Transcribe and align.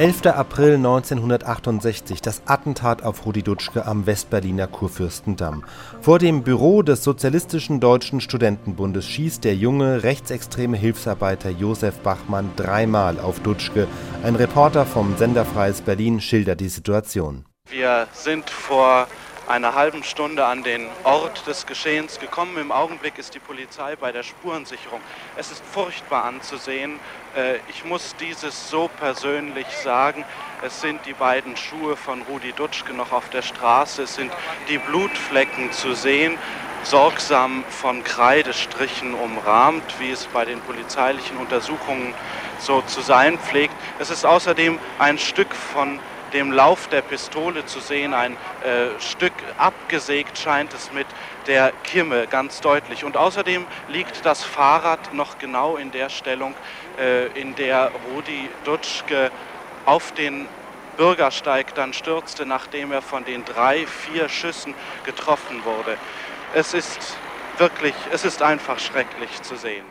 11. 0.00 0.28
April 0.28 0.76
1968, 0.76 2.22
das 2.22 2.40
Attentat 2.46 3.02
auf 3.02 3.26
Rudi 3.26 3.42
Dutschke 3.42 3.84
am 3.84 4.06
Westberliner 4.06 4.66
Kurfürstendamm. 4.66 5.62
Vor 6.00 6.18
dem 6.18 6.42
Büro 6.42 6.80
des 6.80 7.04
Sozialistischen 7.04 7.80
Deutschen 7.80 8.22
Studentenbundes 8.22 9.06
schießt 9.06 9.44
der 9.44 9.54
junge, 9.54 10.02
rechtsextreme 10.02 10.78
Hilfsarbeiter 10.78 11.50
Josef 11.50 11.98
Bachmann 11.98 12.50
dreimal 12.56 13.20
auf 13.20 13.40
Dutschke. 13.40 13.86
Ein 14.22 14.36
Reporter 14.36 14.86
vom 14.86 15.18
Sender 15.18 15.44
Freies 15.44 15.82
Berlin 15.82 16.22
schildert 16.22 16.60
die 16.60 16.70
Situation. 16.70 17.44
Wir 17.68 18.06
sind 18.14 18.48
vor 18.48 19.06
einer 19.50 19.74
halben 19.74 20.04
Stunde 20.04 20.46
an 20.46 20.62
den 20.62 20.86
Ort 21.02 21.46
des 21.46 21.66
Geschehens 21.66 22.20
gekommen. 22.20 22.56
Im 22.56 22.70
Augenblick 22.70 23.18
ist 23.18 23.34
die 23.34 23.40
Polizei 23.40 23.96
bei 23.96 24.12
der 24.12 24.22
Spurensicherung. 24.22 25.00
Es 25.36 25.50
ist 25.50 25.64
furchtbar 25.64 26.24
anzusehen. 26.24 27.00
Äh, 27.36 27.56
ich 27.68 27.84
muss 27.84 28.14
dieses 28.20 28.70
so 28.70 28.88
persönlich 28.88 29.66
sagen. 29.82 30.24
Es 30.62 30.80
sind 30.80 31.04
die 31.04 31.14
beiden 31.14 31.56
Schuhe 31.56 31.96
von 31.96 32.22
Rudi 32.22 32.52
Dutschke 32.52 32.94
noch 32.94 33.10
auf 33.10 33.28
der 33.30 33.42
Straße. 33.42 34.04
Es 34.04 34.14
sind 34.14 34.32
die 34.68 34.78
Blutflecken 34.78 35.72
zu 35.72 35.94
sehen 35.94 36.38
sorgsam 36.82 37.62
von 37.68 38.02
Kreidestrichen 38.04 39.12
umrahmt, 39.12 39.84
wie 39.98 40.10
es 40.10 40.24
bei 40.26 40.46
den 40.46 40.60
polizeilichen 40.60 41.36
Untersuchungen 41.36 42.14
so 42.58 42.80
zu 42.82 43.02
sein 43.02 43.38
pflegt. 43.38 43.74
Es 43.98 44.08
ist 44.08 44.24
außerdem 44.24 44.78
ein 44.98 45.18
Stück 45.18 45.54
von 45.54 46.00
dem 46.32 46.52
Lauf 46.52 46.88
der 46.88 47.02
Pistole 47.02 47.66
zu 47.66 47.80
sehen. 47.80 48.14
Ein 48.14 48.32
äh, 48.32 49.00
Stück 49.00 49.32
abgesägt 49.58 50.38
scheint 50.38 50.72
es 50.74 50.92
mit 50.92 51.06
der 51.46 51.72
Kimme 51.84 52.26
ganz 52.26 52.60
deutlich. 52.60 53.04
Und 53.04 53.16
außerdem 53.16 53.66
liegt 53.88 54.24
das 54.24 54.44
Fahrrad 54.44 55.12
noch 55.14 55.38
genau 55.38 55.76
in 55.76 55.90
der 55.90 56.08
Stellung, 56.08 56.54
äh, 56.98 57.26
in 57.38 57.54
der 57.54 57.90
Rudi 58.12 58.48
Dutschke 58.64 59.30
auf 59.86 60.12
den 60.12 60.46
Bürgersteig 60.96 61.74
dann 61.74 61.92
stürzte, 61.92 62.44
nachdem 62.46 62.92
er 62.92 63.02
von 63.02 63.24
den 63.24 63.44
drei, 63.44 63.86
vier 63.86 64.28
Schüssen 64.28 64.74
getroffen 65.04 65.64
wurde. 65.64 65.96
Es 66.52 66.74
ist 66.74 67.16
wirklich, 67.58 67.94
es 68.12 68.24
ist 68.24 68.42
einfach 68.42 68.78
schrecklich 68.78 69.42
zu 69.42 69.56
sehen. 69.56 69.84